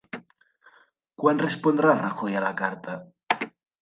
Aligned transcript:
Quan 1.23 1.43
respondrà 1.43 1.93
Rajoy 2.01 2.41
a 2.41 2.43
la 2.47 2.51
carta? 2.63 2.97